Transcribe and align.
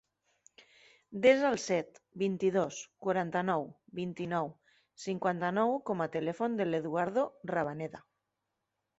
Desa 1.23 1.49
el 1.49 1.57
set, 1.63 1.99
vint-i-dos, 2.21 2.79
quaranta-nou, 3.07 3.67
vint-i-nou, 3.99 4.49
cinquanta-nou 5.03 5.75
com 5.91 6.01
a 6.05 6.07
telèfon 6.15 6.57
de 6.61 6.67
l'Eduardo 6.71 7.27
Rabaneda. 7.53 8.03